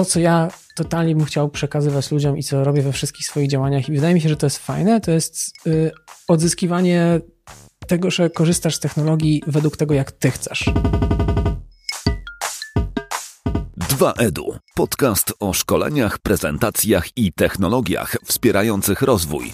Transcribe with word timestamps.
to, 0.00 0.04
co 0.04 0.20
ja 0.20 0.48
totalnie 0.74 1.16
bym 1.16 1.24
chciał 1.24 1.48
przekazywać 1.48 2.10
ludziom 2.10 2.38
i 2.38 2.42
co 2.42 2.64
robię 2.64 2.82
we 2.82 2.92
wszystkich 2.92 3.26
swoich 3.26 3.48
działaniach, 3.48 3.88
i 3.88 3.92
wydaje 3.92 4.14
mi 4.14 4.20
się, 4.20 4.28
że 4.28 4.36
to 4.36 4.46
jest 4.46 4.58
fajne, 4.58 5.00
to 5.00 5.10
jest 5.10 5.52
y, 5.66 5.90
odzyskiwanie 6.28 7.20
tego, 7.86 8.10
że 8.10 8.30
korzystasz 8.30 8.74
z 8.74 8.80
technologii 8.80 9.42
według 9.46 9.76
tego, 9.76 9.94
jak 9.94 10.12
ty 10.12 10.30
chcesz. 10.30 10.64
2EDU. 13.78 14.58
Podcast 14.74 15.32
o 15.40 15.52
szkoleniach, 15.52 16.18
prezentacjach 16.18 17.06
i 17.16 17.32
technologiach 17.32 18.16
wspierających 18.24 19.02
rozwój. 19.02 19.52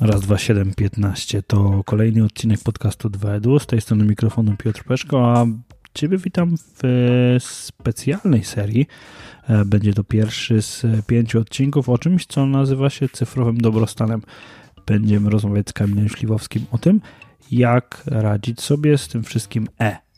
Raz, 0.00 0.20
dwa, 0.20 0.38
siedem, 0.38 0.74
piętnaście. 0.74 1.42
To 1.42 1.84
kolejny 1.84 2.24
odcinek 2.24 2.60
podcastu 2.60 3.08
2EDU. 3.08 3.58
Z 3.58 3.66
tej 3.66 3.80
strony 3.80 4.04
mikrofonu 4.04 4.56
Piotr 4.56 4.84
Peszko, 4.84 5.38
a 5.38 5.46
Ciebie 5.94 6.18
witam 6.18 6.54
w 6.56 7.36
specjalnej 7.40 8.44
serii. 8.44 8.86
E, 9.48 9.64
będzie 9.64 9.94
to 9.94 10.04
pierwszy 10.04 10.62
z 10.62 10.86
pięciu 11.06 11.40
odcinków 11.40 11.88
o 11.88 11.98
czymś, 11.98 12.26
co 12.26 12.46
nazywa 12.46 12.90
się 12.90 13.08
cyfrowym 13.08 13.58
dobrostanem. 13.58 14.22
Będziemy 14.86 15.30
rozmawiać 15.30 15.68
z 15.68 15.72
Kamilem 15.72 16.08
Śliwowskim 16.08 16.66
o 16.70 16.78
tym, 16.78 17.00
jak 17.50 18.02
radzić 18.06 18.60
sobie 18.60 18.98
z 18.98 19.08
tym 19.08 19.22
wszystkim 19.22 19.68
E. 19.80 20.09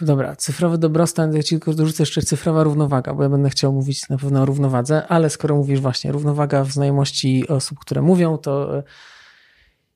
Dobra, 0.00 0.36
cyfrowy 0.36 0.78
dobrostan, 0.78 1.36
ja 1.36 1.42
ci 1.42 1.48
tylko 1.48 1.74
dorzucę 1.74 2.02
jeszcze 2.02 2.22
cyfrowa 2.22 2.62
równowaga, 2.62 3.14
bo 3.14 3.22
ja 3.22 3.28
będę 3.28 3.50
chciał 3.50 3.72
mówić 3.72 4.08
na 4.08 4.18
pewno 4.18 4.42
o 4.42 4.44
równowadze, 4.44 5.06
ale 5.06 5.30
skoro 5.30 5.56
mówisz 5.56 5.80
właśnie 5.80 6.12
równowaga 6.12 6.64
w 6.64 6.72
znajomości 6.72 7.48
osób, 7.48 7.78
które 7.78 8.02
mówią, 8.02 8.38
to 8.38 8.78
e, 8.78 8.82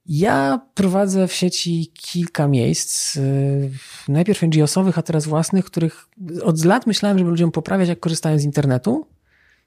ja 0.06 0.61
prowadzę 0.75 1.29
w 1.29 1.33
sieci 1.33 1.92
kilka 1.95 2.48
miejsc, 2.48 3.16
e, 3.16 3.20
najpierw 4.09 4.42
NGO-sowych, 4.42 4.98
a 4.98 5.03
teraz 5.03 5.27
własnych, 5.27 5.65
których 5.65 6.09
od 6.42 6.64
lat 6.64 6.86
myślałem, 6.86 7.19
żeby 7.19 7.30
ludziom 7.30 7.53
poprawiać, 7.53 7.89
jak 7.89 8.01
korzystają 8.01 8.39
z 8.39 8.45
internetu, 8.45 9.06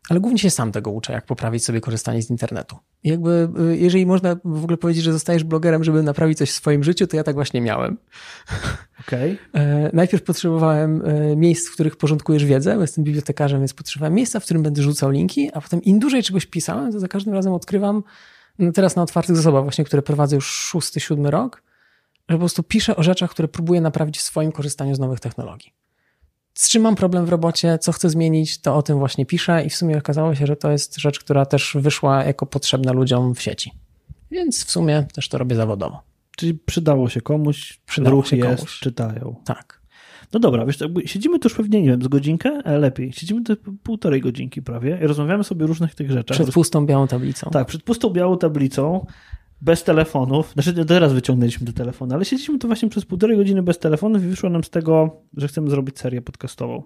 ale 0.09 0.19
głównie 0.19 0.39
się 0.39 0.49
sam 0.49 0.71
tego 0.71 0.91
uczę, 0.91 1.13
jak 1.13 1.25
poprawić 1.25 1.65
sobie 1.65 1.81
korzystanie 1.81 2.21
z 2.21 2.29
internetu. 2.29 2.77
Jakby, 3.03 3.49
y, 3.71 3.77
jeżeli 3.77 4.05
można 4.05 4.35
w 4.45 4.63
ogóle 4.63 4.77
powiedzieć, 4.77 5.03
że 5.03 5.13
zostajesz 5.13 5.43
blogerem, 5.43 5.83
żeby 5.83 6.03
naprawić 6.03 6.37
coś 6.37 6.49
w 6.51 6.53
swoim 6.53 6.83
życiu, 6.83 7.07
to 7.07 7.17
ja 7.17 7.23
tak 7.23 7.35
właśnie 7.35 7.61
miałem. 7.61 7.97
Okay. 9.01 9.37
Najpierw 9.93 10.23
potrzebowałem 10.23 11.01
e, 11.05 11.35
miejsc, 11.35 11.69
w 11.69 11.73
których 11.73 11.95
porządkujesz 11.95 12.45
wiedzę, 12.45 12.75
bo 12.75 12.81
jestem 12.81 13.03
bibliotekarzem, 13.03 13.59
więc 13.59 13.73
potrzebowałem 13.73 14.13
miejsca, 14.13 14.39
w 14.39 14.43
którym 14.43 14.63
będę 14.63 14.81
rzucał 14.81 15.09
linki, 15.09 15.49
a 15.53 15.61
potem 15.61 15.83
im 15.83 15.99
dłużej 15.99 16.23
czegoś 16.23 16.45
pisałem, 16.45 16.91
to 16.91 16.99
za 16.99 17.07
każdym 17.07 17.33
razem 17.33 17.53
odkrywam, 17.53 18.03
no 18.59 18.71
teraz 18.71 18.95
na 18.95 19.01
otwartych 19.01 19.35
zasobach 19.35 19.63
właśnie, 19.63 19.85
które 19.85 20.01
prowadzę 20.01 20.35
już 20.35 20.45
szósty, 20.45 20.99
siódmy 20.99 21.31
rok, 21.31 21.63
że 22.29 22.35
po 22.35 22.39
prostu 22.39 22.63
piszę 22.63 22.95
o 22.95 23.03
rzeczach, 23.03 23.31
które 23.31 23.47
próbuję 23.47 23.81
naprawić 23.81 24.17
w 24.17 24.21
swoim 24.21 24.51
korzystaniu 24.51 24.95
z 24.95 24.99
nowych 24.99 25.19
technologii 25.19 25.73
z 26.53 26.69
czym 26.69 26.81
mam 26.81 26.95
problem 26.95 27.25
w 27.25 27.29
robocie, 27.29 27.77
co 27.81 27.91
chcę 27.91 28.09
zmienić, 28.09 28.61
to 28.61 28.75
o 28.75 28.81
tym 28.81 28.97
właśnie 28.97 29.25
piszę 29.25 29.63
i 29.65 29.69
w 29.69 29.75
sumie 29.75 29.97
okazało 29.97 30.35
się, 30.35 30.47
że 30.47 30.55
to 30.55 30.71
jest 30.71 30.97
rzecz, 30.99 31.19
która 31.19 31.45
też 31.45 31.77
wyszła 31.79 32.23
jako 32.23 32.45
potrzebna 32.45 32.91
ludziom 32.91 33.35
w 33.35 33.41
sieci. 33.41 33.71
Więc 34.31 34.65
w 34.65 34.71
sumie 34.71 35.05
też 35.13 35.29
to 35.29 35.37
robię 35.37 35.55
zawodowo. 35.55 36.01
Czyli 36.37 36.53
przydało 36.53 37.09
się 37.09 37.21
komuś, 37.21 37.79
przydało 37.85 38.15
ruch 38.15 38.27
się 38.27 38.37
jest, 38.37 38.55
komuś. 38.55 38.79
czytają. 38.79 39.35
Tak. 39.45 39.81
No 40.33 40.39
dobra, 40.39 40.65
wiesz, 40.65 40.79
siedzimy 41.05 41.39
tu 41.39 41.45
już 41.45 41.57
pewnie, 41.57 41.81
nie 41.81 41.89
wiem, 41.89 42.01
z 42.01 42.07
godzinkę, 42.07 42.61
ale 42.65 42.79
lepiej. 42.79 43.13
Siedzimy 43.13 43.43
tu 43.43 43.55
półtorej 43.83 44.21
godzinki 44.21 44.61
prawie 44.61 44.99
i 45.03 45.07
rozmawiamy 45.07 45.43
sobie 45.43 45.65
o 45.65 45.67
różnych 45.67 45.95
tych 45.95 46.11
rzeczach. 46.11 46.37
Przed 46.37 46.51
pustą 46.51 46.85
białą 46.85 47.07
tablicą. 47.07 47.49
Tak, 47.51 47.67
przed 47.67 47.83
pustą 47.83 48.09
białą 48.09 48.37
tablicą 48.37 49.05
bez 49.61 49.83
telefonów. 49.83 50.53
Znaczy, 50.53 50.85
teraz 50.85 51.13
wyciągnęliśmy 51.13 51.67
te 51.67 51.73
telefony, 51.73 52.15
ale 52.15 52.25
siedzieliśmy 52.25 52.59
tu 52.59 52.67
właśnie 52.67 52.89
przez 52.89 53.05
półtorej 53.05 53.37
godziny 53.37 53.63
bez 53.63 53.79
telefonów 53.79 54.23
i 54.23 54.27
wyszło 54.27 54.49
nam 54.49 54.63
z 54.63 54.69
tego, 54.69 55.21
że 55.37 55.47
chcemy 55.47 55.69
zrobić 55.69 55.99
serię 55.99 56.21
podcastową. 56.21 56.83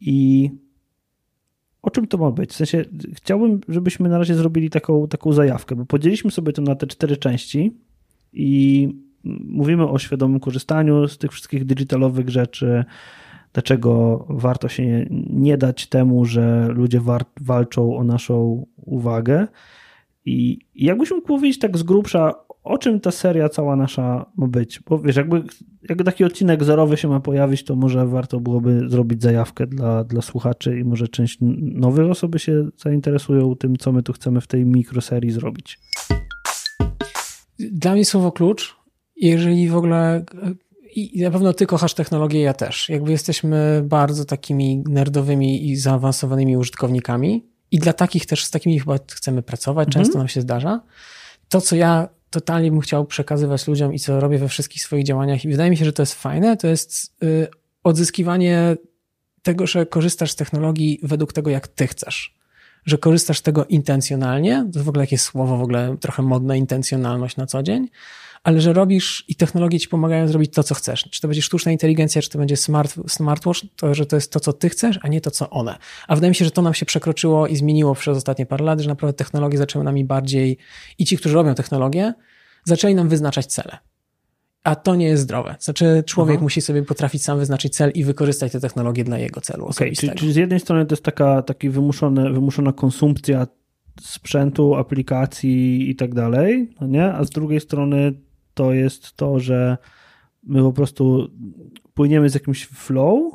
I 0.00 0.50
o 1.82 1.90
czym 1.90 2.06
to 2.06 2.18
ma 2.18 2.30
być? 2.30 2.50
W 2.50 2.56
sensie, 2.56 2.84
chciałbym, 3.14 3.60
żebyśmy 3.68 4.08
na 4.08 4.18
razie 4.18 4.34
zrobili 4.34 4.70
taką, 4.70 5.08
taką 5.08 5.32
zajawkę, 5.32 5.76
bo 5.76 5.86
podzieliliśmy 5.86 6.30
sobie 6.30 6.52
to 6.52 6.62
na 6.62 6.74
te 6.74 6.86
cztery 6.86 7.16
części 7.16 7.76
i 8.32 8.88
mówimy 9.44 9.88
o 9.88 9.98
świadomym 9.98 10.40
korzystaniu 10.40 11.08
z 11.08 11.18
tych 11.18 11.32
wszystkich 11.32 11.64
digitalowych 11.64 12.28
rzeczy, 12.28 12.84
dlaczego 13.52 14.24
warto 14.28 14.68
się 14.68 15.06
nie 15.30 15.58
dać 15.58 15.86
temu, 15.86 16.24
że 16.24 16.68
ludzie 16.68 17.00
walczą 17.40 17.96
o 17.96 18.04
naszą 18.04 18.66
uwagę. 18.76 19.46
I 20.24 20.58
jakbyś 20.74 21.10
mógł 21.10 21.26
powiedzieć 21.26 21.58
tak 21.58 21.78
z 21.78 21.82
grubsza, 21.82 22.34
o 22.62 22.78
czym 22.78 23.00
ta 23.00 23.10
seria 23.10 23.48
cała 23.48 23.76
nasza 23.76 24.26
ma 24.36 24.46
być? 24.46 24.80
Bo 24.80 24.98
wiesz, 24.98 25.16
jakby, 25.16 25.42
jakby 25.88 26.04
taki 26.04 26.24
odcinek 26.24 26.64
zerowy 26.64 26.96
się 26.96 27.08
ma 27.08 27.20
pojawić, 27.20 27.64
to 27.64 27.76
może 27.76 28.06
warto 28.06 28.40
byłoby 28.40 28.80
zrobić 28.88 29.22
zajawkę 29.22 29.66
dla, 29.66 30.04
dla 30.04 30.22
słuchaczy 30.22 30.78
i 30.78 30.84
może 30.84 31.08
część 31.08 31.38
nowych 31.60 32.10
osoby 32.10 32.38
się 32.38 32.68
zainteresują 32.76 33.56
tym, 33.56 33.76
co 33.76 33.92
my 33.92 34.02
tu 34.02 34.12
chcemy 34.12 34.40
w 34.40 34.46
tej 34.46 34.66
mikroserii 34.66 35.30
zrobić. 35.30 35.78
Dla 37.58 37.92
mnie 37.92 38.04
słowo 38.04 38.32
klucz, 38.32 38.76
jeżeli 39.16 39.68
w 39.68 39.76
ogóle 39.76 40.24
i 40.96 41.22
na 41.22 41.30
pewno 41.30 41.52
ty 41.52 41.66
kochasz 41.66 41.94
technologię, 41.94 42.40
ja 42.40 42.54
też. 42.54 42.88
Jakby 42.88 43.10
jesteśmy 43.10 43.82
bardzo 43.84 44.24
takimi 44.24 44.82
nerdowymi 44.88 45.70
i 45.70 45.76
zaawansowanymi 45.76 46.56
użytkownikami 46.56 47.53
i 47.70 47.78
dla 47.78 47.92
takich 47.92 48.26
też, 48.26 48.44
z 48.44 48.50
takimi 48.50 48.80
chyba 48.80 48.98
chcemy 49.12 49.42
pracować, 49.42 49.88
często 49.88 50.08
mhm. 50.08 50.18
nam 50.18 50.28
się 50.28 50.40
zdarza. 50.40 50.80
To, 51.48 51.60
co 51.60 51.76
ja 51.76 52.08
totalnie 52.30 52.70
bym 52.70 52.80
chciał 52.80 53.06
przekazywać 53.06 53.68
ludziom 53.68 53.94
i 53.94 53.98
co 53.98 54.20
robię 54.20 54.38
we 54.38 54.48
wszystkich 54.48 54.82
swoich 54.82 55.04
działaniach 55.04 55.44
i 55.44 55.48
wydaje 55.48 55.70
mi 55.70 55.76
się, 55.76 55.84
że 55.84 55.92
to 55.92 56.02
jest 56.02 56.14
fajne, 56.14 56.56
to 56.56 56.66
jest 56.66 57.14
y, 57.22 57.48
odzyskiwanie 57.84 58.76
tego, 59.42 59.66
że 59.66 59.86
korzystasz 59.86 60.30
z 60.30 60.36
technologii 60.36 61.00
według 61.02 61.32
tego, 61.32 61.50
jak 61.50 61.68
ty 61.68 61.86
chcesz. 61.86 62.34
Że 62.84 62.98
korzystasz 62.98 63.38
z 63.38 63.42
tego 63.42 63.64
intencjonalnie, 63.64 64.60
to 64.72 64.78
jest 64.78 64.84
w 64.84 64.88
ogóle 64.88 65.02
jakieś 65.02 65.20
słowo 65.20 65.56
w 65.56 65.62
ogóle 65.62 65.96
trochę 66.00 66.22
modne, 66.22 66.58
intencjonalność 66.58 67.36
na 67.36 67.46
co 67.46 67.62
dzień, 67.62 67.88
ale 68.44 68.60
że 68.60 68.72
robisz 68.72 69.24
i 69.28 69.34
technologie 69.34 69.80
ci 69.80 69.88
pomagają 69.88 70.28
zrobić 70.28 70.52
to, 70.52 70.62
co 70.62 70.74
chcesz. 70.74 71.08
Czy 71.10 71.20
to 71.20 71.28
będzie 71.28 71.42
sztuczna 71.42 71.72
inteligencja, 71.72 72.22
czy 72.22 72.30
to 72.30 72.38
będzie 72.38 72.56
smart, 72.56 72.94
smartwatch, 73.08 73.60
to 73.76 73.94
że 73.94 74.06
to 74.06 74.16
jest 74.16 74.32
to, 74.32 74.40
co 74.40 74.52
ty 74.52 74.68
chcesz, 74.68 74.98
a 75.02 75.08
nie 75.08 75.20
to, 75.20 75.30
co 75.30 75.50
one. 75.50 75.78
A 76.08 76.14
wydaje 76.14 76.30
mi 76.30 76.34
się, 76.34 76.44
że 76.44 76.50
to 76.50 76.62
nam 76.62 76.74
się 76.74 76.86
przekroczyło 76.86 77.46
i 77.46 77.56
zmieniło 77.56 77.94
przez 77.94 78.16
ostatnie 78.16 78.46
parę 78.46 78.64
lat, 78.64 78.80
że 78.80 78.88
naprawdę 78.88 79.16
technologie 79.16 79.58
zaczęły 79.58 79.84
nami 79.84 80.04
bardziej 80.04 80.58
i 80.98 81.04
ci, 81.04 81.16
którzy 81.16 81.34
robią 81.34 81.54
technologię, 81.54 82.14
zaczęli 82.64 82.94
nam 82.94 83.08
wyznaczać 83.08 83.46
cele. 83.46 83.78
A 84.64 84.76
to 84.76 84.94
nie 84.94 85.06
jest 85.06 85.22
zdrowe. 85.22 85.56
Znaczy, 85.60 86.02
człowiek 86.06 86.36
Aha. 86.36 86.42
musi 86.42 86.60
sobie 86.60 86.82
potrafić 86.82 87.22
sam 87.22 87.38
wyznaczyć 87.38 87.74
cel 87.74 87.90
i 87.94 88.04
wykorzystać 88.04 88.52
te 88.52 88.60
technologie 88.60 89.04
dla 89.04 89.18
jego 89.18 89.40
celu. 89.40 89.64
Okay, 89.66 89.92
czyli, 89.92 90.12
czyli, 90.12 90.32
z 90.32 90.36
jednej 90.36 90.60
strony 90.60 90.86
to 90.86 90.92
jest 90.92 91.04
taka 91.04 91.42
taki 91.42 91.70
wymuszone, 91.70 92.32
wymuszona 92.32 92.72
konsumpcja 92.72 93.46
sprzętu, 94.00 94.74
aplikacji 94.74 95.90
i 95.90 95.96
tak 95.96 96.14
dalej, 96.14 96.70
no 96.80 96.86
nie? 96.86 97.12
a 97.12 97.24
z 97.24 97.30
drugiej 97.30 97.60
strony 97.60 98.12
to 98.54 98.72
jest 98.72 99.16
to, 99.16 99.40
że 99.40 99.78
my 100.42 100.62
po 100.62 100.72
prostu 100.72 101.28
płyniemy 101.94 102.28
z 102.28 102.34
jakimś 102.34 102.66
flow. 102.66 103.32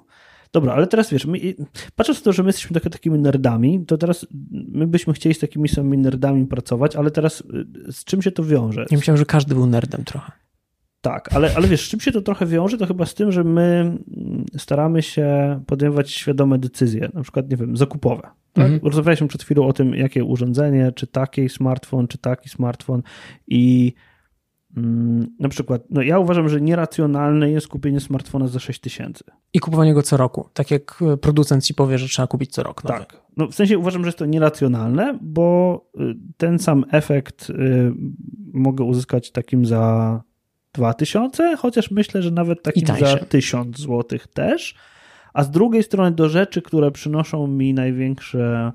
Dobra, 0.51 0.73
ale 0.73 0.87
teraz 0.87 1.11
wiesz, 1.11 1.25
my, 1.25 1.39
patrząc 1.95 2.19
na 2.19 2.23
to, 2.23 2.33
że 2.33 2.43
my 2.43 2.49
jesteśmy 2.49 2.81
tak, 2.81 2.93
takimi 2.93 3.19
nerdami, 3.19 3.85
to 3.85 3.97
teraz 3.97 4.27
my 4.51 4.87
byśmy 4.87 5.13
chcieli 5.13 5.35
z 5.35 5.39
takimi 5.39 5.69
samymi 5.69 5.97
nerdami 5.97 6.45
pracować, 6.45 6.95
ale 6.95 7.11
teraz 7.11 7.41
y, 7.87 7.91
z 7.91 8.03
czym 8.03 8.21
się 8.21 8.31
to 8.31 8.43
wiąże? 8.43 8.85
Ja 8.91 8.97
myślałem, 8.97 9.17
że 9.17 9.25
każdy 9.25 9.55
był 9.55 9.65
nerdem 9.65 10.03
trochę. 10.03 10.31
Tak, 11.01 11.33
ale, 11.33 11.55
ale 11.55 11.67
wiesz, 11.67 11.87
z 11.87 11.89
czym 11.89 11.99
się 11.99 12.11
to 12.11 12.21
trochę 12.21 12.45
wiąże, 12.45 12.77
to 12.77 12.85
chyba 12.85 13.05
z 13.05 13.13
tym, 13.13 13.31
że 13.31 13.43
my 13.43 13.97
mm, 14.17 14.45
staramy 14.57 15.01
się 15.01 15.59
podejmować 15.67 16.11
świadome 16.11 16.57
decyzje, 16.57 17.09
na 17.13 17.23
przykład, 17.23 17.49
nie 17.49 17.57
wiem, 17.57 17.77
zakupowe. 17.77 18.21
Tak? 18.53 18.65
Mhm. 18.65 18.79
Rozmawialiśmy 18.83 19.27
przed 19.27 19.43
chwilą 19.43 19.67
o 19.67 19.73
tym, 19.73 19.93
jakie 19.95 20.23
urządzenie, 20.23 20.91
czy 20.91 21.07
taki 21.07 21.49
smartfon, 21.49 22.07
czy 22.07 22.17
taki 22.17 22.49
smartfon 22.49 23.01
i 23.47 23.93
na 25.39 25.49
przykład, 25.49 25.83
no 25.89 26.01
ja 26.01 26.19
uważam, 26.19 26.49
że 26.49 26.61
nieracjonalne 26.61 27.51
jest 27.51 27.67
kupienie 27.67 27.99
smartfona 27.99 28.47
za 28.47 28.59
6 28.59 28.79
tysięcy. 28.79 29.23
I 29.53 29.59
kupowanie 29.59 29.93
go 29.93 30.01
co 30.01 30.17
roku, 30.17 30.49
tak 30.53 30.71
jak 30.71 31.03
e, 31.13 31.17
producent 31.17 31.65
ci 31.65 31.73
powie, 31.73 31.97
że 31.97 32.07
trzeba 32.07 32.27
kupić 32.27 32.51
co 32.51 32.63
rok. 32.63 32.83
Nowy. 32.83 32.99
Tak. 32.99 33.21
No 33.37 33.47
w 33.47 33.55
sensie 33.55 33.77
uważam, 33.77 34.03
że 34.03 34.07
jest 34.07 34.17
to 34.17 34.25
nieracjonalne, 34.25 35.17
bo 35.21 35.81
y, 35.99 36.15
ten 36.37 36.59
sam 36.59 36.85
efekt 36.91 37.49
y, 37.49 37.93
mogę 38.53 38.83
uzyskać 38.83 39.31
takim 39.31 39.65
za 39.65 40.21
2000, 40.73 41.55
chociaż 41.57 41.91
myślę, 41.91 42.21
że 42.21 42.31
nawet 42.31 42.63
takim 42.63 42.87
za 42.87 43.17
1000 43.17 43.77
zł 43.77 44.19
też. 44.33 44.75
A 45.33 45.43
z 45.43 45.51
drugiej 45.51 45.83
strony 45.83 46.11
do 46.11 46.29
rzeczy, 46.29 46.61
które 46.61 46.91
przynoszą 46.91 47.47
mi 47.47 47.73
największe, 47.73 48.71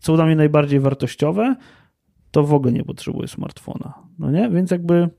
są 0.00 0.16
dla 0.16 0.26
mnie 0.26 0.36
najbardziej 0.36 0.80
wartościowe, 0.80 1.56
to 2.30 2.44
w 2.44 2.54
ogóle 2.54 2.72
nie 2.72 2.84
potrzebuję 2.84 3.28
smartfona. 3.28 3.94
No 4.18 4.30
nie? 4.30 4.50
Więc 4.50 4.70
jakby 4.70 5.10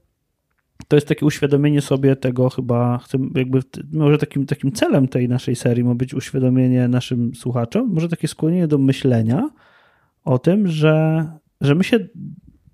to 0.87 0.95
jest 0.95 1.07
takie 1.07 1.25
uświadomienie 1.25 1.81
sobie 1.81 2.15
tego 2.15 2.49
chyba, 2.49 2.97
chcę, 2.97 3.17
jakby 3.35 3.59
może 3.93 4.17
takim, 4.17 4.45
takim 4.45 4.71
celem 4.71 5.07
tej 5.07 5.29
naszej 5.29 5.55
serii 5.55 5.83
ma 5.83 5.95
być 5.95 6.13
uświadomienie 6.13 6.87
naszym 6.87 7.35
słuchaczom, 7.35 7.93
może 7.93 8.09
takie 8.09 8.27
skłonienie 8.27 8.67
do 8.67 8.77
myślenia 8.77 9.49
o 10.23 10.39
tym, 10.39 10.67
że, 10.67 11.25
że 11.61 11.75
my, 11.75 11.83
się, 11.83 11.99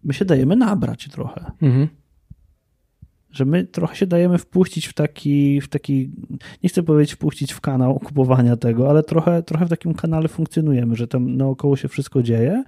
my 0.04 0.14
się 0.14 0.26
dajemy 0.26 0.56
nabrać 0.56 1.08
trochę. 1.08 1.52
Mhm. 1.62 1.88
że 3.32 3.46
my 3.46 3.64
trochę 3.64 3.96
się 3.96 4.08
dajemy 4.08 4.38
wpuścić 4.38 4.88
w 4.88 4.94
taki, 4.94 5.62
w 5.62 5.68
taki, 5.68 6.12
nie 6.64 6.70
chcę 6.70 6.84
powiedzieć 6.84 7.14
wpuścić 7.14 7.54
w 7.54 7.62
kanał 7.62 8.00
kupowania 8.00 8.58
tego, 8.58 8.90
ale 8.90 9.04
trochę, 9.04 9.44
trochę 9.44 9.66
w 9.66 9.70
takim 9.70 9.94
kanale 9.94 10.28
funkcjonujemy, 10.28 10.96
że 10.96 11.08
tam 11.08 11.38
naokoło 11.38 11.76
się 11.76 11.88
wszystko 11.88 12.24
dzieje, 12.24 12.64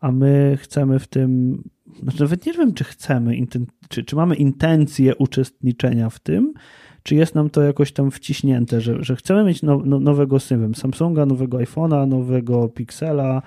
a 0.00 0.12
my 0.12 0.58
chcemy 0.60 0.98
w 0.98 1.06
tym, 1.06 1.62
znaczy 2.02 2.20
nawet 2.20 2.46
nie 2.46 2.52
wiem, 2.52 2.74
czy 2.74 2.84
chcemy, 2.84 3.36
czy, 3.88 4.04
czy 4.04 4.16
mamy 4.16 4.34
intencję 4.34 5.16
uczestniczenia 5.16 6.10
w 6.10 6.18
tym, 6.18 6.52
czy 7.02 7.14
jest 7.14 7.34
nam 7.34 7.50
to 7.50 7.62
jakoś 7.62 7.92
tam 7.92 8.10
wciśnięte, 8.10 8.80
że, 8.80 9.04
że 9.04 9.16
chcemy 9.16 9.44
mieć 9.44 9.62
no, 9.62 9.82
no, 9.84 10.00
nowego, 10.00 10.36
wiem, 10.50 10.74
Samsunga, 10.74 11.26
nowego 11.26 11.58
iPhone'a, 11.58 12.08
nowego 12.08 12.68
Pixela, 12.68 13.42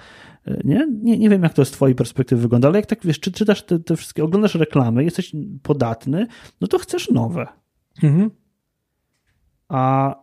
e, 0.46 0.62
nie? 0.64 0.88
nie? 1.04 1.18
Nie 1.18 1.30
wiem, 1.30 1.44
jak 1.44 1.54
to 1.54 1.66
z 1.66 1.72
twojej 1.72 1.96
perspektywy 1.96 2.42
wygląda, 2.42 2.68
ale 2.68 2.80
jak 2.80 2.86
tak, 2.86 3.00
wiesz, 3.04 3.20
czy, 3.20 3.32
czytasz 3.32 3.64
te, 3.64 3.80
te 3.80 3.96
wszystkie, 3.96 4.24
oglądasz 4.24 4.56
reklamy, 4.56 5.04
jesteś 5.04 5.32
podatny, 5.64 6.28
no 6.62 6.68
to 6.68 6.80
chcesz 6.80 7.10
nowe. 7.10 7.48
Mhm. 8.04 8.32
A, 9.70 10.16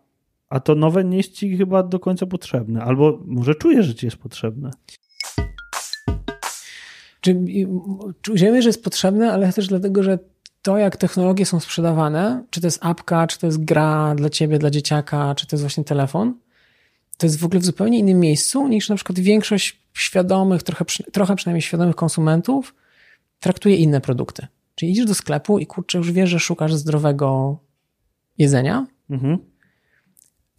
a 0.49 0.61
to 0.61 0.75
nowe 0.75 1.05
nie 1.05 1.17
jest 1.17 1.33
ci 1.33 1.57
chyba 1.57 1.83
do 1.83 1.99
końca 2.01 2.27
potrzebne, 2.27 2.83
albo 2.83 3.21
może 3.27 3.55
czujesz, 3.55 3.87
że 3.87 3.95
ci 3.95 4.07
jest 4.07 4.17
potrzebne. 4.17 4.71
Czujemy, 8.23 8.63
że 8.63 8.69
jest 8.69 8.85
potrzebne, 8.85 9.33
ale 9.33 9.53
też 9.53 9.69
dlatego, 9.69 10.03
że 10.03 10.19
to, 10.63 10.79
jak 10.79 10.97
technologie 10.97 11.47
są 11.47 11.61
sprzedawane, 11.61 12.45
czy 12.51 12.61
to 12.61 12.67
jest 12.67 12.79
apka, 12.83 13.27
czy 13.27 13.39
to 13.39 13.47
jest 13.47 13.65
gra 13.65 14.15
dla 14.15 14.31
ciebie, 14.31 14.59
dla 14.59 14.71
dzieciaka, 14.71 15.35
czy 15.35 15.47
to 15.47 15.57
jest 15.57 15.63
właśnie 15.63 15.85
telefon, 15.85 16.35
to 17.19 17.27
jest 17.27 17.39
w 17.39 17.45
ogóle 17.45 17.61
w 17.61 17.65
zupełnie 17.65 17.99
innym 17.99 18.21
miejscu 18.21 18.69
niż 18.69 18.89
na 18.89 18.97
przykład 18.97 19.19
większość 19.19 19.81
świadomych, 19.95 20.63
trochę, 20.63 20.85
trochę 21.13 21.37
przynajmniej 21.37 21.63
świadomych 21.63 21.97
konsumentów 21.97 22.75
traktuje 23.41 23.77
inne 23.77 24.01
produkty. 24.01 24.47
Czyli 24.75 24.93
idziesz 24.93 25.07
do 25.07 25.15
sklepu 25.15 25.59
i 25.59 25.67
kurczę, 25.67 25.99
już 25.99 26.13
wiesz, 26.13 26.31
że 26.31 26.41
szukasz 26.41 26.75
zdrowego 26.75 27.59
jedzenia. 28.39 28.87
Mhm. 29.11 29.39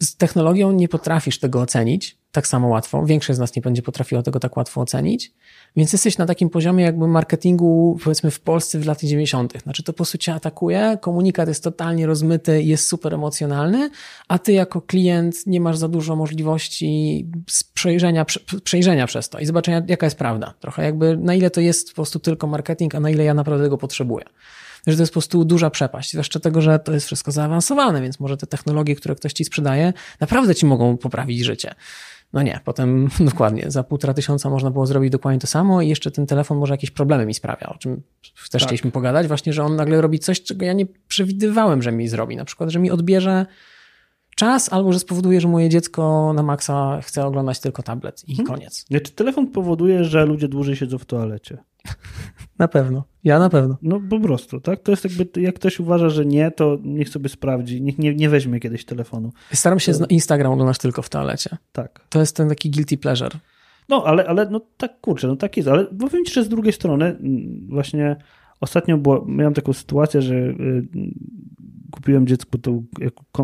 Z 0.02 0.16
technologią 0.16 0.72
nie 0.72 0.88
potrafisz 0.88 1.38
tego 1.38 1.60
ocenić 1.60 2.19
tak 2.32 2.46
samo 2.46 2.68
łatwo. 2.68 3.06
Większość 3.06 3.36
z 3.36 3.40
nas 3.40 3.56
nie 3.56 3.62
będzie 3.62 3.82
potrafiło 3.82 4.22
tego 4.22 4.40
tak 4.40 4.56
łatwo 4.56 4.80
ocenić. 4.80 5.32
Więc 5.76 5.92
jesteś 5.92 6.18
na 6.18 6.26
takim 6.26 6.50
poziomie 6.50 6.84
jakby 6.84 7.08
marketingu, 7.08 7.98
powiedzmy 8.04 8.30
w 8.30 8.40
Polsce 8.40 8.78
w 8.78 8.86
latach 8.86 9.04
90. 9.04 9.62
Znaczy 9.62 9.82
to 9.82 9.92
po 9.92 9.96
prostu 9.96 10.18
cię 10.18 10.34
atakuje, 10.34 10.98
komunikat 11.00 11.48
jest 11.48 11.64
totalnie 11.64 12.06
rozmyty, 12.06 12.62
jest 12.62 12.88
super 12.88 13.14
emocjonalny, 13.14 13.90
a 14.28 14.38
ty 14.38 14.52
jako 14.52 14.80
klient 14.80 15.46
nie 15.46 15.60
masz 15.60 15.76
za 15.76 15.88
dużo 15.88 16.16
możliwości 16.16 17.26
przejrzenia, 17.74 18.26
przejrzenia 18.64 19.06
przez 19.06 19.28
to 19.28 19.38
i 19.38 19.46
zobaczenia 19.46 19.82
jaka 19.88 20.06
jest 20.06 20.18
prawda. 20.18 20.54
Trochę 20.60 20.84
jakby 20.84 21.16
na 21.16 21.34
ile 21.34 21.50
to 21.50 21.60
jest 21.60 21.88
po 21.88 21.94
prostu 21.94 22.18
tylko 22.18 22.46
marketing, 22.46 22.94
a 22.94 23.00
na 23.00 23.10
ile 23.10 23.24
ja 23.24 23.34
naprawdę 23.34 23.68
go 23.68 23.78
potrzebuję 23.78 24.24
że 24.86 24.96
to 24.96 25.02
jest 25.02 25.12
po 25.12 25.14
prostu 25.14 25.44
duża 25.44 25.70
przepaść. 25.70 26.10
Zwłaszcza 26.10 26.40
tego, 26.40 26.60
że 26.60 26.78
to 26.78 26.92
jest 26.92 27.06
wszystko 27.06 27.32
zaawansowane, 27.32 28.02
więc 28.02 28.20
może 28.20 28.36
te 28.36 28.46
technologie, 28.46 28.96
które 28.96 29.14
ktoś 29.14 29.32
ci 29.32 29.44
sprzedaje, 29.44 29.92
naprawdę 30.20 30.54
ci 30.54 30.66
mogą 30.66 30.96
poprawić 30.96 31.44
życie. 31.44 31.74
No 32.32 32.42
nie, 32.42 32.60
potem 32.64 33.08
dokładnie, 33.30 33.64
za 33.70 33.82
półtora 33.82 34.14
tysiąca 34.14 34.50
można 34.50 34.70
było 34.70 34.86
zrobić 34.86 35.10
dokładnie 35.10 35.40
to 35.40 35.46
samo 35.46 35.82
i 35.82 35.88
jeszcze 35.88 36.10
ten 36.10 36.26
telefon 36.26 36.58
może 36.58 36.74
jakieś 36.74 36.90
problemy 36.90 37.26
mi 37.26 37.34
sprawia, 37.34 37.66
o 37.66 37.78
czym 37.78 38.02
też 38.22 38.50
tak. 38.50 38.62
chcieliśmy 38.62 38.90
pogadać, 38.90 39.26
właśnie, 39.26 39.52
że 39.52 39.64
on 39.64 39.76
nagle 39.76 40.00
robi 40.00 40.18
coś, 40.18 40.42
czego 40.42 40.64
ja 40.64 40.72
nie 40.72 40.86
przewidywałem, 41.08 41.82
że 41.82 41.92
mi 41.92 42.08
zrobi. 42.08 42.36
Na 42.36 42.44
przykład, 42.44 42.70
że 42.70 42.78
mi 42.78 42.90
odbierze 42.90 43.46
czas, 44.36 44.72
albo 44.72 44.92
że 44.92 44.98
spowoduje, 44.98 45.40
że 45.40 45.48
moje 45.48 45.68
dziecko 45.68 46.32
na 46.32 46.42
maksa 46.42 47.00
chce 47.02 47.26
oglądać 47.26 47.60
tylko 47.60 47.82
tablet 47.82 48.28
i 48.28 48.36
hmm. 48.36 48.54
koniec. 48.54 48.84
Czy 49.02 49.12
telefon 49.12 49.46
powoduje, 49.46 50.04
że 50.04 50.26
ludzie 50.26 50.48
dłużej 50.48 50.76
siedzą 50.76 50.98
w 50.98 51.04
toalecie? 51.04 51.58
Na 52.58 52.68
pewno. 52.68 53.04
Ja 53.24 53.38
na 53.38 53.50
pewno. 53.50 53.76
No 53.82 54.00
po 54.10 54.20
prostu, 54.20 54.60
tak? 54.60 54.80
To 54.80 54.92
jest 54.92 55.04
jakby, 55.04 55.40
jak 55.40 55.54
ktoś 55.54 55.80
uważa, 55.80 56.08
że 56.08 56.26
nie, 56.26 56.50
to 56.50 56.78
niech 56.82 57.08
sobie 57.08 57.28
sprawdzi, 57.28 57.82
niech 57.82 57.98
nie, 57.98 58.14
nie 58.14 58.28
weźmie 58.28 58.60
kiedyś 58.60 58.84
telefonu. 58.84 59.32
Staram 59.52 59.80
się 59.80 59.92
to... 59.92 60.06
Instagram 60.06 60.52
oglądać 60.52 60.78
tylko 60.78 61.02
w 61.02 61.08
toalecie. 61.08 61.56
Tak. 61.72 62.06
To 62.08 62.20
jest 62.20 62.36
ten 62.36 62.48
taki 62.48 62.70
guilty 62.70 62.98
pleasure. 62.98 63.38
No, 63.88 64.04
ale, 64.04 64.26
ale 64.26 64.50
no 64.50 64.60
tak, 64.76 65.00
kurczę, 65.00 65.28
no 65.28 65.36
tak 65.36 65.56
jest, 65.56 65.68
ale 65.68 65.84
powiem 65.86 66.24
ci, 66.24 66.34
że 66.34 66.44
z 66.44 66.48
drugiej 66.48 66.72
strony 66.72 67.18
właśnie 67.68 68.16
ostatnio 68.60 68.98
było, 68.98 69.24
miałem 69.28 69.54
taką 69.54 69.72
sytuację, 69.72 70.22
że 70.22 70.34
y, 70.34 70.88
kupiłem 71.90 72.26
dziecku 72.26 72.58
tą 72.58 72.84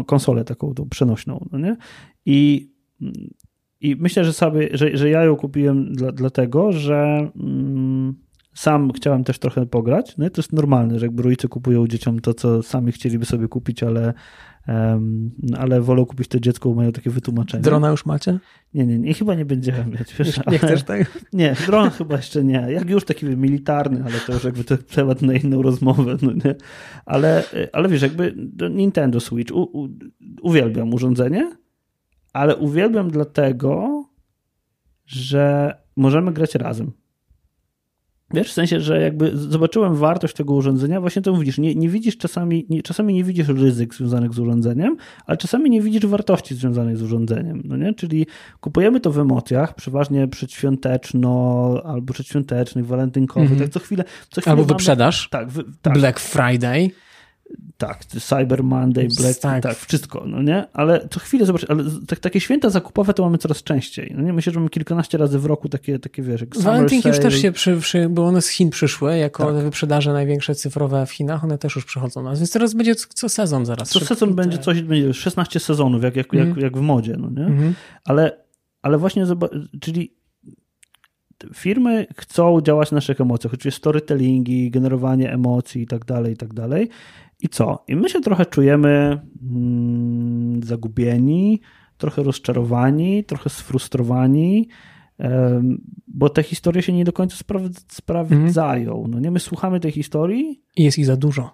konsolę 0.07 0.45
taką, 0.45 0.75
tą 0.75 0.89
przenośną, 0.89 1.47
no 1.53 1.59
nie? 1.59 1.77
I, 2.27 2.71
i 3.81 3.97
myślę, 3.97 4.25
że 4.25 4.33
sobie, 4.33 4.69
że, 4.73 4.97
że 4.97 5.11
ja 5.11 5.25
ją 5.25 5.37
kupiłem 5.37 5.93
dla, 5.93 6.13
dlatego, 6.13 6.73
że 6.73 7.31
mm, 7.37 8.26
sam 8.57 8.93
chciałem 8.93 9.25
też 9.25 9.39
trochę 9.39 9.67
pograć. 9.67 10.17
No 10.17 10.27
i 10.27 10.31
to 10.31 10.41
jest 10.41 10.53
normalne, 10.53 10.99
że 10.99 11.07
jakby 11.07 11.23
rodzice 11.23 11.49
kupują 11.49 11.87
dzieciom 11.87 12.21
to, 12.21 12.35
co 12.35 12.63
sami 12.63 12.93
chcieliby 12.93 13.25
sobie 13.25 13.49
kupić, 13.49 13.83
ale, 13.83 14.15
um, 14.69 15.31
ale 15.59 15.81
wolą 15.81 16.07
kupić 16.07 16.29
to 16.29 16.41
dziecko, 16.41 16.75
mają 16.75 16.93
takie 16.93 17.11
wytłumaczenie. 17.11 17.63
Drona 17.63 17.91
już 17.91 18.07
macie? 18.07 18.39
Nie, 18.75 18.87
nie, 18.87 18.99
nie 18.99 19.15
chyba 19.15 19.35
nie 19.35 19.45
będziemy 19.45 19.85
mieć. 19.85 20.15
Wiesz, 20.15 20.37
nie, 20.37 20.43
nie 20.53 20.59
chcesz 20.59 20.83
tego? 20.83 21.05
Nie, 21.33 21.57
dron 21.67 21.91
chyba 21.91 22.17
jeszcze 22.17 22.45
nie. 22.45 22.67
Jak 22.71 22.91
już 22.91 23.05
taki 23.05 23.27
militarny, 23.27 24.05
ale 24.05 24.15
to 24.27 24.33
już 24.33 24.45
jakby 24.45 24.65
to 24.65 24.79
temat 24.79 25.23
na 25.23 25.35
inną 25.35 25.63
rozmowę. 25.63 26.17
No 26.23 26.33
nie? 26.33 26.55
Ale, 27.07 27.45
ale 27.73 27.89
wiesz, 27.89 28.03
jakby 28.03 28.35
Nintendo 28.71 29.21
Switch, 29.21 29.55
u, 29.55 29.63
u, 29.63 29.89
uwielbiam 30.43 30.95
urządzenie, 30.95 31.53
ale 32.33 32.57
uwielbiam 32.57 33.11
dlatego, 33.11 34.05
że 35.07 35.75
możemy 35.97 36.33
grać 36.33 36.55
razem. 36.55 36.93
Wiesz, 38.35 38.51
w 38.51 38.53
sensie, 38.53 38.81
że 38.81 39.01
jakby 39.01 39.37
zobaczyłem 39.37 39.95
wartość 39.95 40.35
tego 40.35 40.55
urządzenia, 40.55 41.01
właśnie 41.01 41.23
to 41.23 41.33
mówisz, 41.33 41.59
nie, 41.59 41.75
nie 41.75 41.89
widzisz 41.89 42.17
czasami, 42.17 42.67
nie, 42.69 42.83
czasami 42.83 43.15
nie 43.15 43.25
widzisz 43.25 43.49
ryzyk 43.49 43.95
związanych 43.95 44.33
z 44.33 44.39
urządzeniem, 44.39 44.97
ale 45.27 45.37
czasami 45.37 45.71
nie 45.71 45.83
widzisz 45.83 46.07
wartości 46.07 46.55
związanych 46.55 46.97
z 46.97 47.03
urządzeniem, 47.03 47.63
no 47.65 47.77
nie? 47.77 47.95
Czyli 47.95 48.27
kupujemy 48.61 49.01
to 49.01 49.13
w 49.13 49.19
emocjach, 49.19 49.75
przeważnie 49.75 50.29
przedświąteczno, 50.29 51.83
albo 51.85 52.13
przedświątecznych, 52.13 52.87
walentynkowych, 52.87 53.51
mm 53.51 53.59
-hmm. 53.59 53.65
tak 53.65 53.73
co 53.73 53.81
chwilę, 53.81 54.05
co 54.31 54.41
chwilę 54.41 54.53
Albo 54.53 54.63
mamy, 54.63 54.75
wyprzedaż. 54.75 55.29
Tak, 55.29 55.49
wy, 55.49 55.65
tak. 55.83 55.95
Black 55.95 56.21
Friday 56.21 56.91
tak, 57.77 58.05
Cyber 58.05 58.65
Monday, 58.65 59.09
Black, 59.21 59.41
tak. 59.41 59.63
tak. 59.63 59.77
wszystko, 59.77 60.25
no 60.27 60.43
nie? 60.43 60.65
Ale 60.73 61.09
co 61.11 61.21
chwilę 61.21 61.47
zobacz, 61.47 61.67
ale 61.69 61.85
tak, 62.07 62.19
takie 62.19 62.41
święta 62.41 62.71
zakupowe 62.71 63.15
to 63.15 63.23
mamy 63.23 63.39
coraz 63.39 63.63
częściej. 63.63 64.13
No 64.17 64.23
nie? 64.23 64.33
Myślę, 64.33 64.53
że 64.53 64.61
mamy 64.61 64.71
kilkanaście 64.71 65.19
razy 65.19 65.39
w 65.39 65.45
roku 65.45 65.69
takie, 65.69 65.99
takie 65.99 66.23
wiesz, 66.23 66.41
jak 66.41 66.59
Walentynki 66.59 67.09
już 67.09 67.19
też 67.19 67.43
się, 67.43 67.53
przy, 67.53 67.77
przy, 67.77 68.09
bo 68.09 68.27
one 68.27 68.43
z 68.43 68.49
Chin 68.49 68.71
przyszły, 68.71 69.17
jako 69.19 69.53
tak. 69.53 69.65
wyprzedaże 69.65 70.13
największe 70.13 70.55
cyfrowe 70.55 71.07
w 71.07 71.11
Chinach, 71.11 71.45
one 71.45 71.59
też 71.59 71.77
już 71.77 71.85
przychodzą 71.85 72.23
nas, 72.23 72.39
więc 72.39 72.53
teraz 72.53 72.75
będzie 72.75 72.95
co, 72.95 73.07
co 73.15 73.29
sezon 73.29 73.67
zaraz. 73.67 73.89
Co 73.89 74.01
sezon 74.01 74.35
będzie 74.35 74.59
coś, 74.59 74.83
będzie 74.83 75.15
16 75.15 75.61
sezonów, 75.61 76.03
jak, 76.03 76.17
jak, 76.17 76.35
mm. 76.35 76.49
jak, 76.49 76.57
jak 76.57 76.77
w 76.77 76.81
modzie, 76.81 77.17
no 77.19 77.31
nie? 77.31 77.47
Mm. 77.47 77.75
Ale, 78.05 78.45
ale 78.83 78.99
właśnie, 78.99 79.25
czyli 79.81 80.17
firmy 81.55 82.07
chcą 82.17 82.61
działać 82.61 82.91
na 82.91 82.95
naszych 82.95 83.21
emocjach, 83.21 83.55
oczywiście 83.55 83.81
storytellingi, 83.81 84.71
generowanie 84.71 85.33
emocji 85.33 85.83
i 85.83 85.87
tak 85.87 86.05
dalej, 86.05 86.33
i 86.33 86.37
tak 86.37 86.55
dalej. 86.55 86.89
I 87.41 87.49
co? 87.49 87.85
I 87.89 87.97
my 87.97 88.09
się 88.09 88.21
trochę 88.21 88.47
czujemy 88.47 89.21
mm, 89.51 90.63
zagubieni, 90.63 91.61
trochę 91.97 92.23
rozczarowani, 92.23 93.25
trochę 93.25 93.51
sfrustrowani, 93.51 94.69
bo 96.09 96.29
te 96.29 96.43
historie 96.43 96.83
się 96.83 96.93
nie 96.93 97.05
do 97.05 97.13
końca 97.13 97.37
spraw- 97.37 97.85
sprawdzają. 97.93 98.93
Mhm. 98.93 99.11
No 99.11 99.21
nie, 99.21 99.31
my 99.31 99.41
słuchamy 99.41 99.81
tej 99.81 99.93
historii. 99.93 100.63
I 100.77 100.85
jest 100.85 100.99
ich 100.99 101.07
za 101.07 101.17
dużo. 101.17 101.51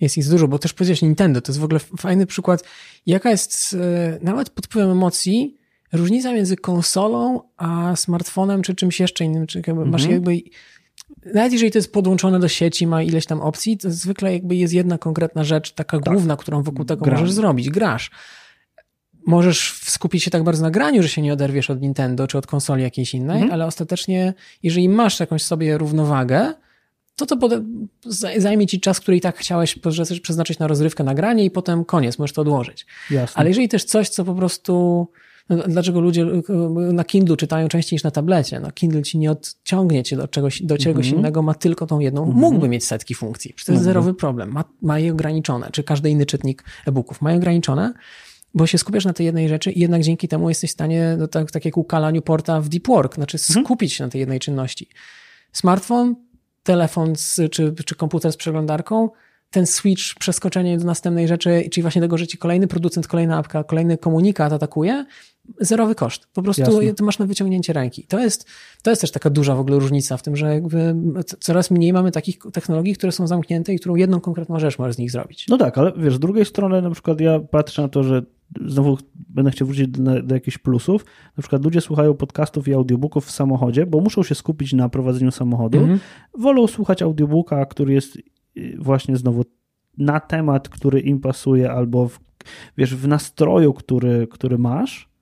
Jest 0.00 0.18
ich 0.18 0.24
za 0.24 0.30
dużo, 0.30 0.48
bo 0.48 0.58
też 0.58 0.72
powiedziałeś 0.72 1.02
Nintendo, 1.02 1.40
to 1.40 1.52
jest 1.52 1.60
w 1.60 1.64
ogóle 1.64 1.80
fajny 1.80 2.26
przykład, 2.26 2.64
jaka 3.06 3.30
jest 3.30 3.76
e, 3.80 4.18
nawet 4.22 4.50
pod 4.50 4.66
wpływem 4.66 4.90
emocji 4.90 5.58
różnica 5.92 6.32
między 6.32 6.56
konsolą 6.56 7.40
a 7.56 7.96
smartfonem, 7.96 8.62
czy 8.62 8.74
czymś 8.74 9.00
jeszcze 9.00 9.24
innym, 9.24 9.46
czy 9.46 9.62
jakby 9.66 9.86
masz 9.86 10.02
mhm. 10.02 10.12
jakby 10.12 10.50
nawet 11.34 11.52
jeżeli 11.52 11.72
to 11.72 11.78
jest 11.78 11.92
podłączone 11.92 12.40
do 12.40 12.48
sieci, 12.48 12.86
ma 12.86 13.02
ileś 13.02 13.26
tam 13.26 13.40
opcji, 13.40 13.78
to 13.78 13.90
zwykle 13.90 14.32
jakby 14.32 14.56
jest 14.56 14.74
jedna 14.74 14.98
konkretna 14.98 15.44
rzecz, 15.44 15.72
taka 15.72 16.00
tak. 16.00 16.14
główna, 16.14 16.36
którą 16.36 16.62
wokół 16.62 16.84
tego 16.84 17.04
Gram. 17.04 17.20
możesz 17.20 17.32
zrobić. 17.32 17.70
Grasz. 17.70 18.10
Możesz 19.26 19.80
skupić 19.82 20.24
się 20.24 20.30
tak 20.30 20.42
bardzo 20.42 20.62
na 20.62 20.70
graniu, 20.70 21.02
że 21.02 21.08
się 21.08 21.22
nie 21.22 21.32
oderwiesz 21.32 21.70
od 21.70 21.80
Nintendo 21.80 22.26
czy 22.26 22.38
od 22.38 22.46
konsoli 22.46 22.82
jakiejś 22.82 23.14
innej, 23.14 23.36
mhm. 23.36 23.52
ale 23.52 23.66
ostatecznie, 23.66 24.34
jeżeli 24.62 24.88
masz 24.88 25.20
jakąś 25.20 25.42
sobie 25.42 25.78
równowagę, 25.78 26.54
to 27.16 27.26
to 27.26 27.48
zajmie 28.36 28.66
ci 28.66 28.80
czas, 28.80 29.00
który 29.00 29.16
i 29.16 29.20
tak 29.20 29.38
chciałeś 29.38 29.78
przeznaczyć 30.22 30.58
na 30.58 30.66
rozrywkę, 30.66 31.04
na 31.04 31.14
granie 31.14 31.44
i 31.44 31.50
potem 31.50 31.84
koniec, 31.84 32.18
możesz 32.18 32.34
to 32.34 32.42
odłożyć. 32.42 32.86
Jasne. 33.10 33.40
Ale 33.40 33.48
jeżeli 33.48 33.68
też 33.68 33.84
coś, 33.84 34.08
co 34.08 34.24
po 34.24 34.34
prostu 34.34 35.06
dlaczego 35.48 36.00
ludzie 36.00 36.26
na 36.92 37.04
Kindle 37.04 37.36
czytają 37.36 37.68
częściej 37.68 37.96
niż 37.96 38.02
na 38.02 38.10
tablecie? 38.10 38.60
No, 38.60 38.72
Kindle 38.72 39.02
ci 39.02 39.18
nie 39.18 39.30
odciągnie 39.30 40.02
cię 40.02 40.16
do 40.16 40.28
czegoś, 40.28 40.62
do 40.62 40.78
czegoś 40.78 41.06
mm 41.06 41.16
-hmm. 41.16 41.18
innego, 41.18 41.42
ma 41.42 41.54
tylko 41.54 41.86
tą 41.86 42.00
jedną. 42.00 42.22
Mm 42.22 42.34
-hmm. 42.34 42.40
Mógłby 42.40 42.68
mieć 42.68 42.84
setki 42.84 43.14
funkcji, 43.14 43.52
przecież 43.54 43.66
to 43.66 43.72
jest 43.72 43.82
mm 43.82 43.90
-hmm. 43.90 43.94
zerowy 43.94 44.14
problem. 44.14 44.52
Ma, 44.52 44.64
ma 44.82 44.98
je 44.98 45.12
ograniczone, 45.12 45.68
czy 45.72 45.84
każdy 45.84 46.10
inny 46.10 46.26
czytnik 46.26 46.64
e-booków 46.86 47.22
ma 47.22 47.30
je 47.30 47.36
ograniczone, 47.36 47.92
bo 48.54 48.66
się 48.66 48.78
skupiasz 48.78 49.04
na 49.04 49.12
tej 49.12 49.26
jednej 49.26 49.48
rzeczy 49.48 49.70
i 49.70 49.80
jednak 49.80 50.02
dzięki 50.02 50.28
temu 50.28 50.48
jesteś 50.48 50.70
w 50.70 50.72
stanie, 50.72 51.16
no, 51.18 51.28
tak, 51.28 51.50
tak 51.50 51.64
jak 51.64 51.76
u 51.76 51.84
Kala 51.84 52.10
Newporta 52.10 52.60
w 52.60 52.68
Deep 52.68 52.86
Work, 52.86 53.14
znaczy 53.14 53.38
mhm. 53.48 53.64
skupić 53.64 53.92
się 53.92 54.04
na 54.04 54.10
tej 54.10 54.18
jednej 54.18 54.40
czynności. 54.40 54.88
Smartfon 55.52 56.14
telefon 56.62 57.16
z, 57.16 57.40
czy, 57.50 57.74
czy 57.86 57.94
komputer 57.94 58.32
z 58.32 58.36
przeglądarką, 58.36 59.10
ten 59.50 59.66
switch, 59.66 60.14
przeskoczenie 60.18 60.78
do 60.78 60.84
następnej 60.84 61.28
rzeczy, 61.28 61.68
czyli 61.72 61.82
właśnie 61.82 62.02
tego, 62.02 62.18
że 62.18 62.26
ci 62.26 62.38
kolejny 62.38 62.66
producent, 62.66 63.08
kolejna 63.08 63.38
apka, 63.38 63.64
kolejny 63.64 63.98
komunikat 63.98 64.52
atakuje, 64.52 65.06
zerowy 65.60 65.94
koszt. 65.94 66.26
Po 66.32 66.42
prostu 66.42 66.62
Jasne. 66.62 66.94
to 66.94 67.04
masz 67.04 67.18
na 67.18 67.26
wyciągnięcie 67.26 67.72
ręki. 67.72 68.06
To 68.08 68.18
jest, 68.18 68.48
to 68.82 68.90
jest 68.90 69.00
też 69.00 69.10
taka 69.10 69.30
duża 69.30 69.54
w 69.54 69.60
ogóle 69.60 69.78
różnica 69.78 70.16
w 70.16 70.22
tym, 70.22 70.36
że 70.36 70.54
jakby 70.54 70.94
coraz 71.40 71.70
mniej 71.70 71.92
mamy 71.92 72.12
takich 72.12 72.38
technologii, 72.52 72.94
które 72.94 73.12
są 73.12 73.26
zamknięte 73.26 73.74
i 73.74 73.78
którą 73.78 73.94
jedną 73.94 74.20
konkretną 74.20 74.58
rzecz 74.58 74.78
możesz 74.78 74.96
z 74.96 74.98
nich 74.98 75.10
zrobić. 75.10 75.46
No 75.48 75.58
tak, 75.58 75.78
ale 75.78 75.92
wiesz, 75.96 76.14
z 76.14 76.18
drugiej 76.18 76.44
strony 76.44 76.82
na 76.82 76.90
przykład 76.90 77.20
ja 77.20 77.40
patrzę 77.40 77.82
na 77.82 77.88
to, 77.88 78.02
że 78.02 78.22
znowu 78.66 78.98
będę 79.14 79.50
chciał 79.50 79.68
wrócić 79.68 79.88
do, 79.88 80.22
do 80.22 80.34
jakichś 80.34 80.58
plusów. 80.58 81.04
Na 81.36 81.42
przykład 81.42 81.64
ludzie 81.64 81.80
słuchają 81.80 82.14
podcastów 82.14 82.68
i 82.68 82.74
audiobooków 82.74 83.26
w 83.26 83.30
samochodzie, 83.30 83.86
bo 83.86 84.00
muszą 84.00 84.22
się 84.22 84.34
skupić 84.34 84.72
na 84.72 84.88
prowadzeniu 84.88 85.30
samochodu. 85.30 85.78
Mhm. 85.78 86.00
Wolą 86.38 86.66
słuchać 86.66 87.02
audiobooka, 87.02 87.66
który 87.66 87.92
jest 87.92 88.16
y, 88.16 88.76
właśnie 88.78 89.16
znowu 89.16 89.44
na 89.98 90.20
temat, 90.20 90.68
który 90.68 91.00
im 91.00 91.20
pasuje, 91.20 91.70
albo 91.70 92.08
w, 92.08 92.20
wiesz, 92.78 92.94
w 92.94 93.08
nastroju, 93.08 93.74
który, 93.74 94.26
który 94.30 94.58
masz 94.58 95.13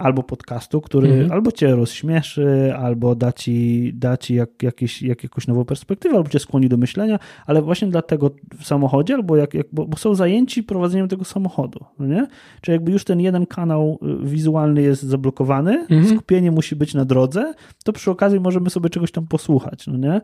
albo 0.00 0.22
podcastu, 0.22 0.80
który 0.80 1.08
mhm. 1.08 1.32
albo 1.32 1.52
cię 1.52 1.76
rozśmieszy, 1.76 2.74
albo 2.78 3.14
da 3.14 3.32
ci, 3.32 3.90
da 3.94 4.16
ci 4.16 4.34
jak, 4.34 4.62
jakieś, 4.62 5.02
jak 5.02 5.22
jakąś 5.22 5.46
nową 5.46 5.64
perspektywę, 5.64 6.16
albo 6.16 6.28
cię 6.28 6.38
skłoni 6.38 6.68
do 6.68 6.76
myślenia, 6.76 7.18
ale 7.46 7.62
właśnie 7.62 7.88
dlatego 7.88 8.30
w 8.60 8.66
samochodzie, 8.66 9.14
albo 9.14 9.36
jak, 9.36 9.54
jak 9.54 9.66
bo, 9.72 9.86
bo, 9.86 9.96
są 9.96 10.14
zajęci 10.14 10.62
prowadzeniem 10.62 11.08
tego 11.08 11.24
samochodu, 11.24 11.84
no 11.98 12.06
nie? 12.06 12.26
Czyli 12.60 12.72
jakby 12.72 12.92
już 12.92 13.04
ten 13.04 13.20
jeden 13.20 13.46
kanał 13.46 13.98
y, 14.22 14.26
wizualny 14.26 14.82
jest 14.82 15.02
zablokowany, 15.02 15.80
mhm. 15.80 16.06
skupienie 16.06 16.50
musi 16.50 16.76
być 16.76 16.94
na 16.94 17.04
drodze, 17.04 17.54
to 17.84 17.92
przy 17.92 18.10
okazji 18.10 18.40
możemy 18.40 18.70
sobie 18.70 18.90
czegoś 18.90 19.12
tam 19.12 19.26
posłuchać, 19.26 19.86
no 19.86 19.96
nie? 19.96 20.20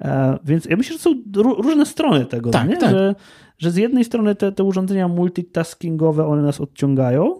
E, 0.00 0.38
więc 0.44 0.64
ja 0.64 0.76
myślę, 0.76 0.92
że 0.96 1.02
są 1.02 1.14
różne 1.36 1.86
strony 1.86 2.26
tego, 2.26 2.50
tak, 2.50 2.64
no 2.64 2.70
nie? 2.70 2.76
Tak. 2.76 2.90
Że, 2.90 3.14
że 3.58 3.70
z 3.70 3.76
jednej 3.76 4.04
strony 4.04 4.34
te, 4.34 4.52
te 4.52 4.64
urządzenia 4.64 5.08
multitaskingowe, 5.08 6.26
one 6.26 6.42
nas 6.42 6.60
odciągają, 6.60 7.39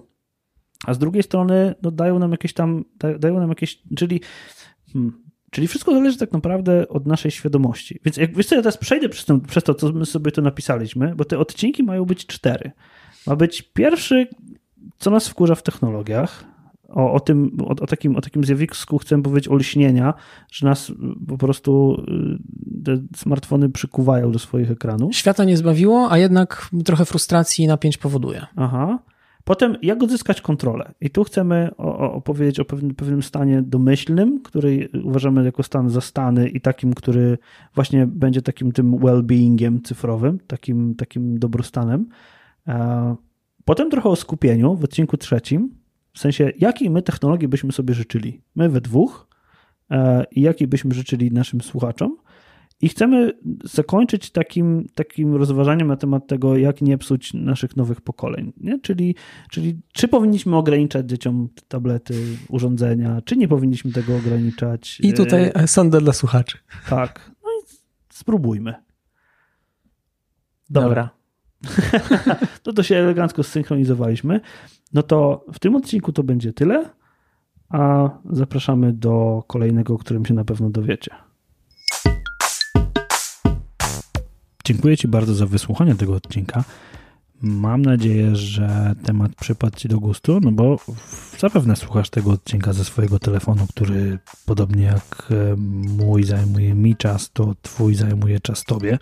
a 0.86 0.94
z 0.94 0.98
drugiej 0.98 1.22
strony 1.22 1.74
no, 1.82 1.90
dają 1.90 2.18
nam 2.18 2.30
jakieś 2.30 2.52
tam, 2.52 2.84
dają 3.18 3.40
nam 3.40 3.48
jakieś, 3.48 3.82
czyli 3.96 4.20
hmm, 4.92 5.30
Czyli 5.50 5.68
wszystko 5.68 5.92
zależy 5.92 6.18
tak 6.18 6.32
naprawdę 6.32 6.88
od 6.88 7.06
naszej 7.06 7.30
świadomości. 7.30 8.00
Więc 8.04 8.16
jak 8.16 8.36
wiesz 8.36 8.46
co, 8.46 8.54
ja 8.54 8.62
teraz 8.62 8.76
przejdę 8.76 9.08
przez 9.08 9.24
to, 9.24 9.38
przez 9.38 9.64
to, 9.64 9.74
co 9.74 9.92
my 9.92 10.06
sobie 10.06 10.32
tu 10.32 10.42
napisaliśmy, 10.42 11.14
bo 11.16 11.24
te 11.24 11.38
odcinki 11.38 11.82
mają 11.82 12.04
być 12.04 12.26
cztery. 12.26 12.70
Ma 13.26 13.36
być 13.36 13.62
pierwszy, 13.62 14.28
co 14.98 15.10
nas 15.10 15.28
wkurza 15.28 15.54
w 15.54 15.62
technologiach. 15.62 16.44
O, 16.88 17.12
o 17.12 17.20
tym, 17.20 17.58
o, 17.64 17.68
o, 17.68 17.86
takim, 17.86 18.16
o 18.16 18.20
takim 18.20 18.44
zjawisku 18.44 18.98
chcę 18.98 19.22
powiedzieć 19.22 19.48
olśnienia, 19.48 20.14
że 20.52 20.66
nas 20.66 20.92
po 21.28 21.38
prostu 21.38 22.02
y, 22.80 22.84
te 22.84 23.02
smartfony 23.16 23.70
przykuwają 23.70 24.32
do 24.32 24.38
swoich 24.38 24.70
ekranów. 24.70 25.16
Świata 25.16 25.44
nie 25.44 25.56
zbawiło, 25.56 26.10
a 26.10 26.18
jednak 26.18 26.68
trochę 26.84 27.04
frustracji 27.04 27.64
i 27.64 27.68
napięć 27.68 27.98
powoduje. 27.98 28.46
Aha. 28.56 28.98
Potem, 29.50 29.76
jak 29.82 30.02
odzyskać 30.02 30.40
kontrolę? 30.40 30.94
I 31.00 31.10
tu 31.10 31.24
chcemy 31.24 31.70
opowiedzieć 31.76 32.60
o 32.60 32.64
pewnym, 32.64 33.22
stanie 33.22 33.62
domyślnym, 33.62 34.42
który 34.42 34.88
uważamy 35.04 35.44
jako 35.44 35.62
stan 35.62 35.90
zastany 35.90 36.48
i 36.48 36.60
takim, 36.60 36.94
który 36.94 37.38
właśnie 37.74 38.06
będzie 38.06 38.42
takim 38.42 38.72
tym 38.72 38.92
well-beingiem 38.92 39.82
cyfrowym, 39.82 40.38
takim, 40.46 40.94
takim 40.94 41.38
dobrostanem. 41.38 42.08
E, 42.68 43.16
potem 43.64 43.90
trochę 43.90 44.08
o 44.08 44.16
skupieniu 44.16 44.74
w 44.74 44.84
odcinku 44.84 45.16
trzecim, 45.16 45.74
w 46.12 46.18
sensie, 46.18 46.52
jakiej 46.58 46.90
my 46.90 47.02
technologii 47.02 47.48
byśmy 47.48 47.72
sobie 47.72 47.94
życzyli. 47.94 48.40
My 48.54 48.68
we 48.68 48.80
dwóch 48.80 49.28
e, 49.90 50.24
i 50.30 50.40
jakiej 50.40 50.68
byśmy 50.68 50.94
życzyli 50.94 51.32
naszym 51.32 51.60
słuchaczom. 51.60 52.16
I 52.82 52.88
chcemy 52.88 53.32
zakończyć 53.64 54.30
takim, 54.30 54.86
takim 54.94 55.36
rozważaniem 55.36 55.88
na 55.88 55.96
temat 55.96 56.26
tego, 56.26 56.56
jak 56.56 56.82
nie 56.82 56.98
psuć 56.98 57.34
naszych 57.34 57.76
nowych 57.76 58.00
pokoleń. 58.00 58.52
Nie? 58.56 58.80
Czyli, 58.80 59.14
czyli 59.50 59.80
czy 59.92 60.08
powinniśmy 60.08 60.56
ograniczać 60.56 61.08
dzieciom 61.08 61.48
tablety, 61.68 62.14
urządzenia, 62.48 63.20
czy 63.24 63.36
nie 63.36 63.48
powinniśmy 63.48 63.92
tego 63.92 64.16
ograniczać. 64.16 65.00
I 65.00 65.12
tutaj 65.12 65.52
e, 65.54 65.66
sądę 65.66 66.00
dla 66.00 66.12
słuchaczy. 66.12 66.58
Tak. 66.88 67.30
No 67.44 67.48
i 67.50 67.66
spróbujmy. 68.08 68.74
Dobra. 70.70 70.88
Dobra. 70.88 71.10
no 72.66 72.72
to 72.72 72.82
się 72.82 72.96
elegancko 72.96 73.42
zsynchronizowaliśmy. 73.42 74.40
No 74.92 75.02
to 75.02 75.44
w 75.52 75.58
tym 75.58 75.76
odcinku 75.76 76.12
to 76.12 76.22
będzie 76.22 76.52
tyle, 76.52 76.90
a 77.68 78.10
zapraszamy 78.30 78.92
do 78.92 79.44
kolejnego, 79.46 79.94
o 79.94 79.98
którym 79.98 80.26
się 80.26 80.34
na 80.34 80.44
pewno 80.44 80.70
dowiecie. 80.70 81.10
Dziękuję 84.70 84.96
Ci 84.96 85.08
bardzo 85.08 85.34
za 85.34 85.46
wysłuchanie 85.46 85.94
tego 85.94 86.14
odcinka. 86.14 86.64
Mam 87.42 87.82
nadzieję, 87.82 88.36
że 88.36 88.94
temat 89.04 89.34
przypadł 89.40 89.76
Ci 89.76 89.88
do 89.88 90.00
gustu, 90.00 90.40
no 90.40 90.52
bo 90.52 90.78
zapewne 91.38 91.76
słuchasz 91.76 92.10
tego 92.10 92.30
odcinka 92.30 92.72
ze 92.72 92.84
swojego 92.84 93.18
telefonu, 93.18 93.66
który 93.66 94.18
podobnie 94.46 94.82
jak 94.84 95.28
e, 95.30 95.56
mój 95.98 96.24
zajmuje 96.24 96.74
mi 96.74 96.96
czas, 96.96 97.30
to 97.32 97.54
Twój 97.62 97.94
zajmuje 97.94 98.40
czas 98.40 98.64
Tobie. 98.64 98.98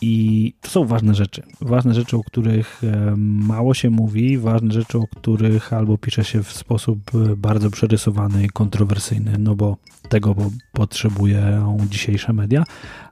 I 0.00 0.54
to 0.60 0.70
są 0.70 0.84
ważne 0.84 1.14
rzeczy. 1.14 1.42
Ważne 1.60 1.94
rzeczy, 1.94 2.16
o 2.16 2.24
których 2.24 2.82
e, 2.84 3.14
mało 3.16 3.74
się 3.74 3.90
mówi, 3.90 4.38
ważne 4.38 4.72
rzeczy, 4.72 4.98
o 4.98 5.06
których 5.06 5.72
albo 5.72 5.98
pisze 5.98 6.24
się 6.24 6.42
w 6.42 6.52
sposób 6.52 6.98
e, 7.14 7.36
bardzo 7.36 7.70
przerysowany 7.70 8.44
i 8.44 8.48
kontrowersyjny, 8.48 9.38
no 9.38 9.54
bo 9.54 9.76
tego 10.08 10.34
potrzebują 10.72 11.78
dzisiejsze 11.90 12.32
media, 12.32 12.64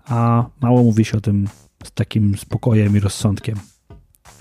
a 0.04 0.46
mało 0.60 0.82
mówi 0.82 1.04
się 1.04 1.18
o 1.18 1.20
tym 1.20 1.48
z 1.84 1.92
takim 1.92 2.38
spokojem 2.38 2.96
i 2.96 3.00
rozsądkiem. 3.00 3.58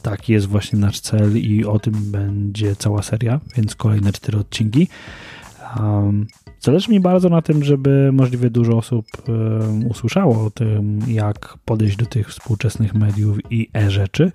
Taki 0.02 0.34
jest 0.34 0.46
właśnie 0.46 0.80
nasz 0.80 1.00
cel 1.00 1.38
i 1.38 1.66
o 1.66 1.80
tym 1.80 2.12
będzie 2.12 2.76
cała 2.76 3.02
seria, 3.02 3.40
więc 3.56 3.76
kolejne 3.76 4.14
cztery 4.14 4.38
odcinki. 4.38 4.88
Um, 5.80 6.28
zależy 6.60 6.92
mi 6.92 7.00
bardzo 7.00 7.30
na 7.30 7.42
tym, 7.42 7.64
żeby 7.64 8.12
możliwie 8.14 8.50
dużo 8.50 8.78
osób 8.78 9.06
um, 9.28 9.88
usłyszało 9.88 10.46
o 10.46 10.52
tym, 10.52 11.00
jak 11.08 11.58
podejść 11.66 11.98
do 11.98 12.06
tych 12.06 12.30
współczesnych 12.30 12.94
mediów 12.94 13.38
i 13.52 13.70
e-rzeczy, 13.74 14.32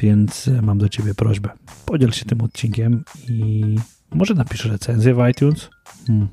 więc 0.00 0.50
mam 0.62 0.78
do 0.78 0.88
Ciebie 0.88 1.14
prośbę. 1.14 1.50
Podziel 1.86 2.12
się 2.12 2.24
tym 2.24 2.40
odcinkiem 2.40 3.04
i 3.28 3.76
może 4.10 4.34
napisz 4.34 4.64
recenzję 4.64 5.14
w 5.14 5.28
iTunes. 5.30 5.70
Hmm, 6.06 6.28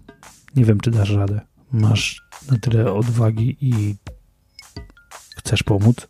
nie 0.55 0.65
wiem, 0.65 0.79
czy 0.79 0.91
dasz 0.91 1.11
radę. 1.11 1.41
Masz 1.71 2.21
na 2.51 2.57
tyle 2.57 2.93
odwagi 2.93 3.57
i 3.61 3.95
chcesz 5.37 5.63
pomóc, 5.63 6.07